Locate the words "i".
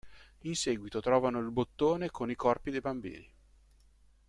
2.31-2.35